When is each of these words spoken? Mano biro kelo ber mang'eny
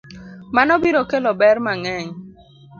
Mano 0.55 0.73
biro 0.83 1.01
kelo 1.09 1.31
ber 1.39 1.57
mang'eny 1.65 2.09